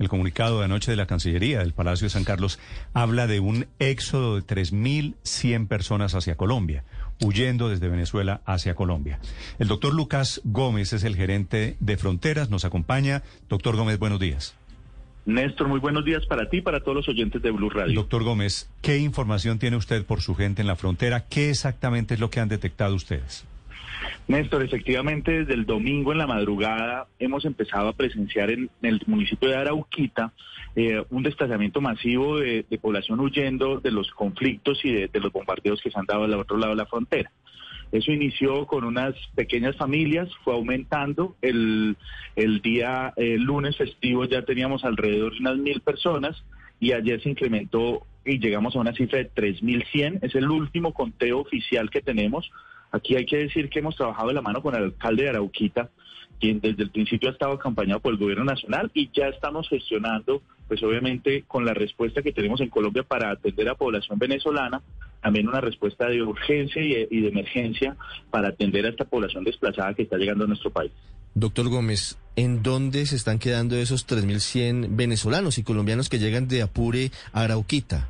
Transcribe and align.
El 0.00 0.08
comunicado 0.08 0.58
de 0.58 0.64
anoche 0.64 0.90
de 0.90 0.96
la 0.96 1.06
Cancillería 1.06 1.58
del 1.58 1.74
Palacio 1.74 2.06
de 2.06 2.10
San 2.10 2.24
Carlos 2.24 2.58
habla 2.94 3.26
de 3.26 3.38
un 3.38 3.66
éxodo 3.78 4.36
de 4.36 4.42
3.100 4.42 5.68
personas 5.68 6.14
hacia 6.14 6.38
Colombia, 6.38 6.84
huyendo 7.22 7.68
desde 7.68 7.90
Venezuela 7.90 8.40
hacia 8.46 8.74
Colombia. 8.74 9.20
El 9.58 9.68
doctor 9.68 9.92
Lucas 9.92 10.40
Gómez 10.44 10.94
es 10.94 11.04
el 11.04 11.16
gerente 11.16 11.76
de 11.80 11.98
Fronteras, 11.98 12.48
nos 12.48 12.64
acompaña. 12.64 13.22
Doctor 13.50 13.76
Gómez, 13.76 13.98
buenos 13.98 14.18
días. 14.18 14.56
Néstor, 15.26 15.68
muy 15.68 15.80
buenos 15.80 16.02
días 16.02 16.24
para 16.24 16.48
ti 16.48 16.56
y 16.56 16.62
para 16.62 16.80
todos 16.80 16.96
los 16.96 17.08
oyentes 17.10 17.42
de 17.42 17.50
Blue 17.50 17.68
Radio. 17.68 17.94
Doctor 17.94 18.24
Gómez, 18.24 18.70
¿qué 18.80 18.96
información 18.96 19.58
tiene 19.58 19.76
usted 19.76 20.06
por 20.06 20.22
su 20.22 20.34
gente 20.34 20.62
en 20.62 20.66
la 20.66 20.76
frontera? 20.76 21.26
¿Qué 21.26 21.50
exactamente 21.50 22.14
es 22.14 22.20
lo 22.20 22.30
que 22.30 22.40
han 22.40 22.48
detectado 22.48 22.94
ustedes? 22.94 23.44
Néstor, 24.28 24.62
efectivamente 24.62 25.40
desde 25.40 25.54
el 25.54 25.66
domingo 25.66 26.12
en 26.12 26.18
la 26.18 26.26
madrugada 26.26 27.06
hemos 27.18 27.44
empezado 27.44 27.88
a 27.88 27.92
presenciar 27.92 28.50
en, 28.50 28.70
el 28.82 29.02
municipio 29.06 29.48
de 29.48 29.56
Arauquita 29.56 30.32
eh, 30.76 31.02
un 31.10 31.22
desplazamiento 31.22 31.80
masivo 31.80 32.38
de, 32.38 32.64
población 32.80 33.18
huyendo 33.20 33.80
de 33.80 33.90
los 33.90 34.10
conflictos 34.12 34.84
y 34.84 34.92
de, 34.92 35.20
los 35.20 35.32
bombardeos 35.32 35.80
que 35.82 35.90
se 35.90 35.98
han 35.98 36.06
dado 36.06 36.24
al 36.24 36.34
otro 36.34 36.56
lado 36.56 36.72
de 36.72 36.76
la 36.76 36.86
frontera. 36.86 37.32
Eso 37.90 38.12
inició 38.12 38.66
con 38.66 38.84
unas 38.84 39.16
pequeñas 39.34 39.76
familias, 39.76 40.28
fue 40.44 40.54
aumentando. 40.54 41.34
El, 41.42 41.96
el 42.36 42.62
día 42.62 43.12
lunes 43.16 43.76
festivo 43.76 44.26
ya 44.26 44.42
teníamos 44.42 44.84
alrededor 44.84 45.32
de 45.32 45.40
unas 45.40 45.56
mil 45.56 45.80
personas 45.80 46.40
y 46.78 46.92
ayer 46.92 47.20
se 47.20 47.30
incrementó 47.30 48.06
y 48.24 48.38
llegamos 48.38 48.76
a 48.76 48.80
una 48.80 48.92
cifra 48.92 49.18
de 49.18 49.30
3.100. 49.32 50.20
Es 50.22 50.34
el 50.34 50.50
último 50.50 50.92
conteo 50.94 51.40
oficial 51.40 51.90
que 51.90 52.00
tenemos. 52.00 52.50
Aquí 52.92 53.16
hay 53.16 53.26
que 53.26 53.36
decir 53.36 53.68
que 53.68 53.78
hemos 53.78 53.96
trabajado 53.96 54.28
de 54.28 54.34
la 54.34 54.42
mano 54.42 54.62
con 54.62 54.74
el 54.74 54.84
alcalde 54.84 55.24
de 55.24 55.30
Arauquita, 55.30 55.90
quien 56.40 56.60
desde 56.60 56.82
el 56.82 56.90
principio 56.90 57.28
ha 57.28 57.32
estado 57.32 57.52
acompañado 57.52 58.00
por 58.00 58.12
el 58.12 58.18
gobierno 58.18 58.44
nacional 58.44 58.90
y 58.94 59.10
ya 59.12 59.28
estamos 59.28 59.68
gestionando, 59.68 60.42
pues 60.66 60.82
obviamente 60.82 61.44
con 61.46 61.64
la 61.64 61.74
respuesta 61.74 62.22
que 62.22 62.32
tenemos 62.32 62.60
en 62.60 62.70
Colombia 62.70 63.02
para 63.02 63.30
atender 63.30 63.68
a 63.68 63.74
población 63.74 64.18
venezolana, 64.18 64.80
también 65.22 65.48
una 65.48 65.60
respuesta 65.60 66.08
de 66.08 66.22
urgencia 66.22 66.82
y 66.82 67.20
de, 67.20 67.28
emergencia 67.28 67.96
para 68.30 68.48
atender 68.48 68.86
a 68.86 68.88
esta 68.88 69.04
población 69.04 69.44
desplazada 69.44 69.94
que 69.94 70.02
está 70.02 70.16
llegando 70.16 70.44
a 70.44 70.48
nuestro 70.48 70.70
país. 70.70 70.90
Doctor 71.34 71.68
Gómez, 71.68 72.18
¿en 72.36 72.62
dónde 72.62 73.06
se 73.06 73.16
están 73.16 73.38
quedando 73.38 73.76
esos 73.76 74.08
3.100 74.08 74.96
venezolanos 74.96 75.58
y 75.58 75.62
colombianos 75.62 76.08
que 76.08 76.18
llegan 76.18 76.48
de 76.48 76.62
Apure 76.62 77.10
a 77.32 77.42
Arauquita? 77.42 78.08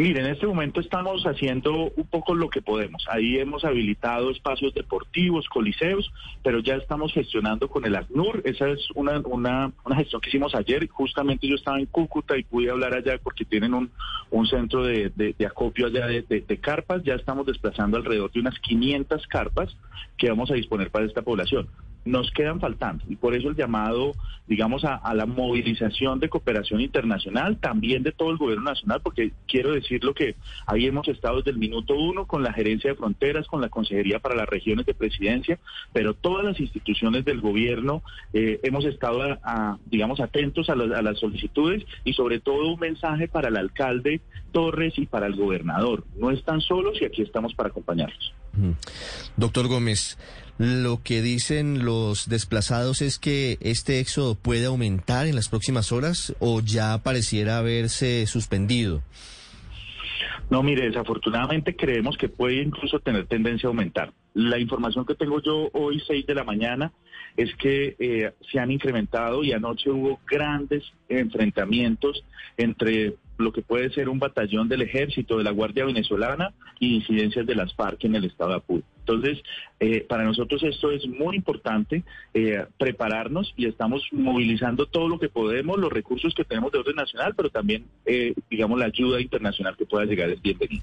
Mire, 0.00 0.20
en 0.20 0.26
este 0.26 0.46
momento 0.46 0.78
estamos 0.78 1.24
haciendo 1.24 1.90
un 1.96 2.06
poco 2.06 2.32
lo 2.32 2.48
que 2.48 2.62
podemos. 2.62 3.04
Ahí 3.10 3.36
hemos 3.38 3.64
habilitado 3.64 4.30
espacios 4.30 4.72
deportivos, 4.72 5.48
coliseos, 5.48 6.12
pero 6.44 6.60
ya 6.60 6.76
estamos 6.76 7.12
gestionando 7.12 7.68
con 7.68 7.84
el 7.84 7.96
ACNUR. 7.96 8.42
Esa 8.44 8.68
es 8.68 8.88
una, 8.94 9.18
una, 9.24 9.72
gestión 9.96 10.20
que 10.20 10.28
hicimos 10.28 10.54
ayer. 10.54 10.86
Justamente 10.88 11.48
yo 11.48 11.56
estaba 11.56 11.80
en 11.80 11.86
Cúcuta 11.86 12.38
y 12.38 12.44
pude 12.44 12.70
hablar 12.70 12.94
allá 12.94 13.18
porque 13.20 13.44
tienen 13.44 13.74
un, 13.74 13.90
un 14.30 14.46
centro 14.46 14.84
de, 14.84 15.10
de, 15.16 15.34
acopio 15.44 15.88
allá 15.88 16.06
de, 16.06 16.22
de, 16.22 16.58
carpas. 16.58 17.02
Ya 17.02 17.14
estamos 17.14 17.44
desplazando 17.46 17.96
alrededor 17.96 18.30
de 18.30 18.38
unas 18.38 18.56
500 18.60 19.26
carpas 19.26 19.76
que 20.16 20.30
vamos 20.30 20.48
a 20.52 20.54
disponer 20.54 20.92
para 20.92 21.06
esta 21.06 21.22
población 21.22 21.68
nos 22.08 22.30
quedan 22.30 22.60
faltando. 22.60 23.04
Y 23.08 23.16
por 23.16 23.34
eso 23.34 23.48
el 23.48 23.56
llamado, 23.56 24.14
digamos, 24.46 24.84
a, 24.84 25.14
la 25.14 25.26
movilización 25.26 26.20
de 26.20 26.28
cooperación 26.28 26.80
internacional, 26.80 27.58
también 27.58 28.02
de 28.02 28.12
todo 28.12 28.30
el 28.30 28.38
gobierno 28.38 28.64
nacional, 28.64 29.00
porque 29.02 29.32
quiero 29.46 29.72
decir 29.72 30.02
lo 30.04 30.14
que 30.14 30.36
ahí 30.66 30.86
hemos 30.86 31.06
estado 31.08 31.38
desde 31.38 31.50
el 31.50 31.58
minuto 31.58 31.94
uno 31.94 32.26
con 32.26 32.42
la 32.42 32.52
gerencia 32.52 32.90
de 32.90 32.96
fronteras, 32.96 33.46
con 33.46 33.60
la 33.60 33.68
Consejería 33.68 34.18
para 34.18 34.34
las 34.34 34.48
Regiones 34.48 34.86
de 34.86 34.94
Presidencia, 34.94 35.58
pero 35.92 36.14
todas 36.14 36.44
las 36.44 36.58
instituciones 36.60 37.24
del 37.24 37.40
gobierno 37.40 38.02
eh, 38.32 38.58
hemos 38.62 38.84
estado, 38.84 39.22
a, 39.42 39.78
digamos, 39.86 40.20
atentos 40.20 40.70
a, 40.70 40.72
a 40.72 41.02
las 41.02 41.18
solicitudes 41.18 41.84
y 42.04 42.14
sobre 42.14 42.40
todo 42.40 42.72
un 42.72 42.80
mensaje 42.80 43.28
para 43.28 43.48
el 43.48 43.56
alcalde 43.56 44.20
Torres 44.52 44.98
y 44.98 45.06
para 45.06 45.26
el 45.26 45.36
gobernador. 45.36 46.04
No 46.16 46.30
están 46.30 46.60
solos 46.60 47.00
y 47.00 47.04
aquí 47.04 47.22
estamos 47.22 47.54
para 47.54 47.68
acompañarlos. 47.68 48.34
Doctor 49.36 49.68
Gómez, 49.68 50.18
lo 50.58 51.02
que 51.02 51.22
dicen 51.22 51.84
los 51.84 52.28
desplazados 52.28 53.00
es 53.00 53.18
que 53.18 53.58
este 53.60 54.00
éxodo 54.00 54.34
puede 54.34 54.66
aumentar 54.66 55.26
en 55.26 55.36
las 55.36 55.48
próximas 55.48 55.92
horas 55.92 56.34
o 56.40 56.60
ya 56.60 56.98
pareciera 57.02 57.58
haberse 57.58 58.26
suspendido. 58.26 59.02
No, 60.50 60.62
mire, 60.62 60.86
desafortunadamente 60.86 61.76
creemos 61.76 62.16
que 62.16 62.28
puede 62.28 62.62
incluso 62.62 63.00
tener 63.00 63.26
tendencia 63.26 63.66
a 63.66 63.70
aumentar. 63.70 64.12
La 64.34 64.58
información 64.58 65.04
que 65.04 65.14
tengo 65.14 65.42
yo 65.42 65.68
hoy, 65.74 66.02
6 66.06 66.26
de 66.26 66.34
la 66.34 66.44
mañana, 66.44 66.90
es 67.36 67.54
que 67.56 67.94
eh, 67.98 68.32
se 68.50 68.58
han 68.58 68.70
incrementado 68.70 69.44
y 69.44 69.52
anoche 69.52 69.90
hubo 69.90 70.20
grandes 70.28 70.82
enfrentamientos 71.08 72.24
entre 72.56 73.14
lo 73.38 73.52
que 73.52 73.62
puede 73.62 73.90
ser 73.90 74.08
un 74.08 74.18
batallón 74.18 74.68
del 74.68 74.82
ejército, 74.82 75.38
de 75.38 75.44
la 75.44 75.52
Guardia 75.52 75.84
Venezolana 75.84 76.52
y 76.78 76.96
incidencias 76.96 77.46
de 77.46 77.54
las 77.54 77.74
FARC 77.74 78.04
en 78.04 78.16
el 78.16 78.24
estado 78.24 78.50
de 78.50 78.56
Apure. 78.56 78.82
Entonces, 79.08 79.42
eh, 79.80 80.04
para 80.06 80.24
nosotros 80.24 80.62
esto 80.64 80.90
es 80.90 81.06
muy 81.06 81.36
importante, 81.36 82.04
eh, 82.34 82.66
prepararnos 82.76 83.54
y 83.56 83.66
estamos 83.66 84.02
movilizando 84.12 84.84
todo 84.84 85.08
lo 85.08 85.18
que 85.18 85.30
podemos, 85.30 85.78
los 85.78 85.90
recursos 85.90 86.34
que 86.34 86.44
tenemos 86.44 86.72
de 86.72 86.80
orden 86.80 86.96
nacional, 86.96 87.32
pero 87.34 87.48
también, 87.48 87.86
eh, 88.04 88.34
digamos, 88.50 88.78
la 88.78 88.84
ayuda 88.84 89.18
internacional 89.20 89.76
que 89.78 89.86
pueda 89.86 90.04
llegar 90.04 90.28
es 90.28 90.42
bienvenida. 90.42 90.82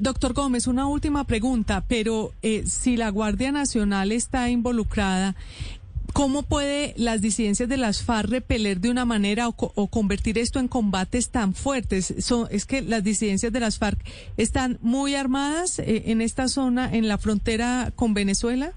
doctor 0.00 0.32
Gómez, 0.32 0.66
una 0.66 0.88
última 0.88 1.24
pregunta, 1.24 1.84
pero 1.88 2.32
si 2.64 2.96
la 2.96 3.10
Guardia 3.10 3.52
Nacional 3.52 4.10
está 4.10 4.50
involucrada, 4.50 5.36
¿Cómo 6.12 6.42
puede 6.42 6.92
las 6.98 7.22
disidencias 7.22 7.68
de 7.68 7.78
las 7.78 8.04
FARC 8.04 8.28
repeler 8.28 8.80
de 8.80 8.90
una 8.90 9.06
manera 9.06 9.48
o, 9.48 9.88
convertir 9.88 10.36
esto 10.36 10.58
en 10.58 10.68
combates 10.68 11.30
tan 11.30 11.54
fuertes? 11.54 12.10
es 12.50 12.66
que 12.66 12.82
las 12.82 13.02
disidencias 13.02 13.52
de 13.52 13.60
las 13.60 13.78
FARC 13.78 13.98
están 14.36 14.78
muy 14.82 15.14
armadas 15.14 15.78
eh, 15.78 16.04
en 16.06 16.20
esta 16.20 16.48
zona, 16.48 16.92
en 16.92 17.08
la 17.08 17.16
frontera 17.16 17.92
con 17.96 18.12
Venezuela. 18.12 18.72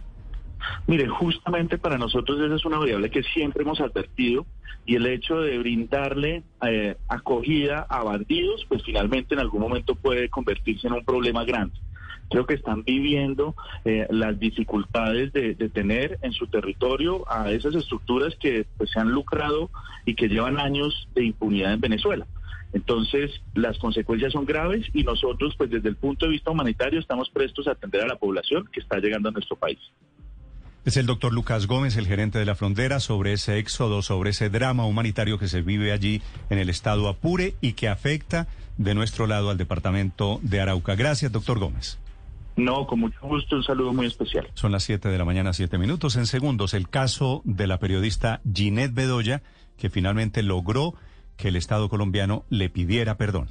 Mire, 0.87 1.09
justamente 1.09 1.77
para 1.77 1.97
nosotros 1.97 2.39
esa 2.39 2.55
es 2.55 2.65
una 2.65 2.79
variable 2.79 3.11
que 3.11 3.21
siempre 3.23 3.63
hemos 3.63 3.81
advertido 3.81 4.45
y 4.85 4.95
el 4.95 5.05
hecho 5.05 5.39
de 5.39 5.57
brindarle 5.57 6.43
eh, 6.65 6.95
acogida 7.09 7.85
a 7.89 8.03
bandidos, 8.03 8.65
pues 8.69 8.81
finalmente 8.83 9.33
en 9.33 9.41
algún 9.41 9.61
momento 9.61 9.95
puede 9.95 10.29
convertirse 10.29 10.87
en 10.87 10.93
un 10.93 11.03
problema 11.03 11.43
grande 11.43 11.75
creo 12.29 12.45
que 12.45 12.55
están 12.55 12.83
viviendo 12.83 13.55
eh, 13.83 14.07
las 14.09 14.39
dificultades 14.39 15.31
de, 15.33 15.55
tener 15.73 16.19
en 16.21 16.31
su 16.31 16.47
territorio 16.47 17.29
a 17.31 17.51
esas 17.51 17.75
estructuras 17.75 18.35
que 18.35 18.65
pues, 18.77 18.91
se 18.91 18.99
han 18.99 19.11
lucrado 19.11 19.69
y 20.05 20.15
que 20.15 20.27
llevan 20.27 20.59
años 20.59 21.07
de 21.13 21.25
impunidad 21.25 21.73
en 21.73 21.81
Venezuela. 21.81 22.25
Entonces, 22.73 23.31
las 23.53 23.77
consecuencias 23.77 24.33
son 24.33 24.45
graves 24.45 24.85
y 24.93 25.03
nosotros, 25.03 25.55
pues 25.57 25.69
desde 25.69 25.89
el 25.89 25.95
punto 25.95 26.25
de 26.25 26.33
vista 26.33 26.51
humanitario, 26.51 26.99
estamos 26.99 27.29
prestos 27.29 27.67
a 27.67 27.71
atender 27.71 28.01
a 28.01 28.07
la 28.07 28.17
población 28.17 28.67
que 28.71 28.81
está 28.81 28.97
llegando 28.99 29.29
a 29.29 29.31
nuestro 29.31 29.55
país. 29.55 29.79
Es 30.85 30.97
el 30.97 31.07
doctor 31.07 31.33
Lucas 31.33 31.65
Gómez, 31.65 31.97
el 31.97 32.05
gerente 32.05 32.37
de 32.37 32.45
la 32.45 32.53
frontera, 32.53 32.99
sobre 32.99 33.33
ese 33.33 33.57
éxodo, 33.57 34.03
sobre 34.03 34.29
ese 34.29 34.51
drama 34.51 34.85
humanitario 34.85 35.39
que 35.39 35.47
se 35.47 35.63
vive 35.63 35.91
allí 35.91 36.21
en 36.51 36.59
el 36.59 36.69
estado 36.69 37.07
Apure 37.07 37.55
y 37.59 37.73
que 37.73 37.89
afecta 37.89 38.47
de 38.77 38.93
nuestro 38.93 39.25
lado 39.25 39.49
al 39.49 39.57
departamento 39.57 40.39
de 40.43 40.61
Arauca. 40.61 40.93
Gracias, 40.93 41.31
doctor 41.31 41.57
Gómez. 41.57 41.97
No, 42.55 42.85
con 42.85 42.99
mucho 42.99 43.17
gusto, 43.23 43.55
un 43.55 43.63
saludo 43.63 43.93
muy 43.93 44.05
especial. 44.05 44.47
Son 44.53 44.71
las 44.71 44.83
7 44.83 45.09
de 45.09 45.17
la 45.17 45.25
mañana, 45.25 45.53
7 45.53 45.75
minutos. 45.79 46.17
En 46.17 46.27
segundos, 46.27 46.75
el 46.75 46.87
caso 46.87 47.41
de 47.45 47.65
la 47.65 47.79
periodista 47.79 48.41
Ginette 48.53 48.93
Bedoya, 48.93 49.41
que 49.77 49.89
finalmente 49.89 50.43
logró 50.43 50.93
que 51.35 51.47
el 51.47 51.55
Estado 51.55 51.89
colombiano 51.89 52.45
le 52.49 52.69
pidiera 52.69 53.17
perdón. 53.17 53.49